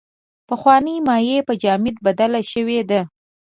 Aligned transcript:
پخوانۍ 0.49 0.97
مایع 1.07 1.39
په 1.47 1.53
جامد 1.61 1.95
بدله 2.05 2.41
شوې 2.51 2.79
ده. 2.89 3.01